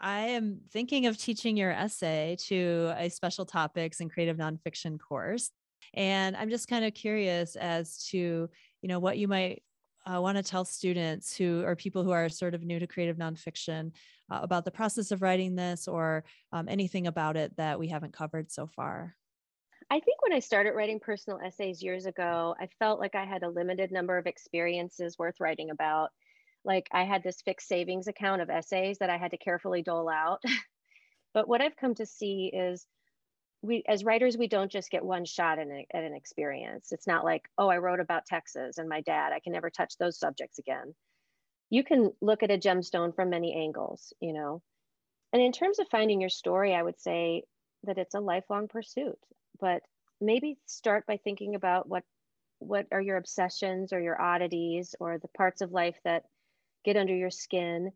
[0.00, 5.50] I am thinking of teaching your essay to a special topics and creative nonfiction course.
[5.94, 8.48] And I'm just kind of curious as to,
[8.82, 9.62] you know, what you might
[10.06, 13.18] uh, want to tell students who are people who are sort of new to creative
[13.18, 13.92] nonfiction
[14.30, 18.14] uh, about the process of writing this or um, anything about it that we haven't
[18.14, 19.14] covered so far.
[19.90, 23.42] I think when I started writing personal essays years ago, I felt like I had
[23.42, 26.10] a limited number of experiences worth writing about
[26.64, 30.08] like I had this fixed savings account of essays that I had to carefully dole
[30.08, 30.42] out.
[31.34, 32.86] but what I've come to see is
[33.62, 36.92] we as writers we don't just get one shot an, at an experience.
[36.92, 39.32] It's not like oh i wrote about texas and my dad.
[39.32, 40.94] I can never touch those subjects again.
[41.68, 44.62] You can look at a gemstone from many angles you know?
[45.32, 47.44] And in terms of finding your story i would say
[47.84, 49.18] that it's a lifelong pursuit.
[49.60, 49.82] But
[50.20, 52.04] maybe start by thinking about what
[52.58, 56.24] what are your obsessions or your oddities or the parts of life that
[56.84, 57.92] get under your skin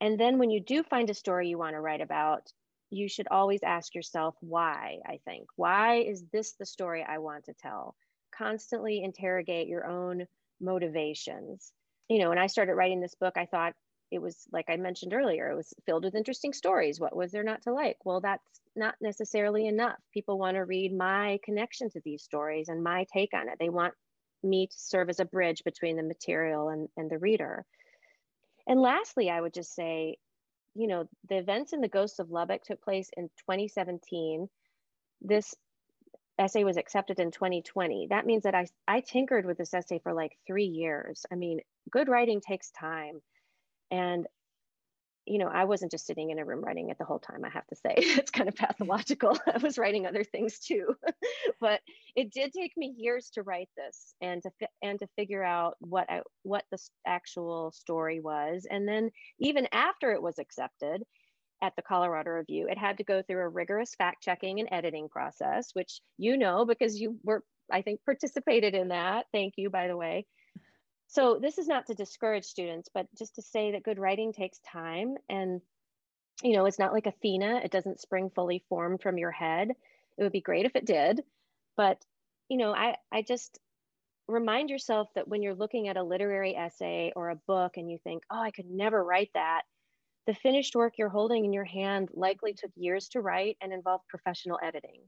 [0.00, 2.50] and then when you do find a story you want to write about
[2.90, 5.46] you should always ask yourself why, I think.
[5.56, 7.94] Why is this the story I want to tell?
[8.36, 10.26] Constantly interrogate your own
[10.60, 11.72] motivations.
[12.08, 13.74] You know, when I started writing this book, I thought
[14.10, 16.98] it was, like I mentioned earlier, it was filled with interesting stories.
[16.98, 17.96] What was there not to like?
[18.04, 19.98] Well, that's not necessarily enough.
[20.12, 23.58] People want to read my connection to these stories and my take on it.
[23.60, 23.94] They want
[24.42, 27.64] me to serve as a bridge between the material and, and the reader.
[28.70, 30.16] And lastly, I would just say
[30.74, 34.48] you know, the events in the Ghosts of Lubbock took place in 2017.
[35.20, 35.54] This
[36.38, 38.06] essay was accepted in 2020.
[38.10, 41.26] That means that I, I tinkered with this essay for like three years.
[41.30, 41.60] I mean,
[41.90, 43.20] good writing takes time.
[43.90, 44.26] And
[45.26, 47.50] you know, I wasn't just sitting in a room writing it the whole time, I
[47.50, 47.94] have to say.
[48.20, 49.38] It's kind of pathological.
[49.46, 50.94] I was writing other things too.
[51.60, 51.80] but
[52.16, 55.76] it did take me years to write this and to fi- and to figure out
[55.80, 58.66] what I what the actual story was.
[58.70, 61.04] And then even after it was accepted
[61.62, 65.08] at the Colorado Review, it had to go through a rigorous fact checking and editing
[65.08, 69.26] process, which you know because you were I think participated in that.
[69.32, 70.26] Thank you by the way.
[71.10, 74.60] So this is not to discourage students, but just to say that good writing takes
[74.60, 75.60] time and
[76.42, 79.72] you know, it's not like Athena, it doesn't spring fully formed from your head.
[80.16, 81.22] It would be great if it did,
[81.76, 81.98] but
[82.48, 83.58] you know, I I just
[84.28, 87.98] remind yourself that when you're looking at a literary essay or a book and you
[87.98, 89.62] think, "Oh, I could never write that."
[90.26, 94.06] The finished work you're holding in your hand likely took years to write and involved
[94.06, 95.02] professional editing.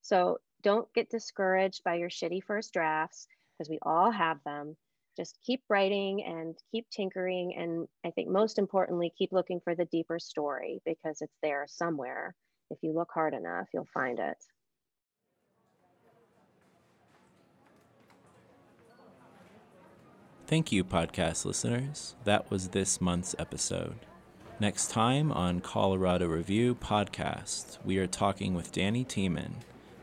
[0.00, 3.28] So, don't get discouraged by your shitty first drafts
[3.58, 4.76] because we all have them
[5.16, 7.54] just keep writing and keep tinkering.
[7.56, 12.34] And I think most importantly, keep looking for the deeper story because it's there somewhere.
[12.70, 14.36] If you look hard enough, you'll find it.
[20.46, 22.16] Thank you, podcast listeners.
[22.24, 23.96] That was this month's episode.
[24.60, 29.54] Next time on Colorado Review Podcast, we are talking with Danny Tiemann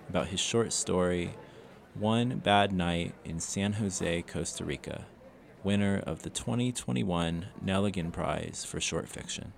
[0.10, 1.36] about his short story,
[1.96, 5.06] one Bad Night in San Jose, Costa Rica,
[5.64, 9.54] winner of the 2021 Nelligan Prize for Short Fiction.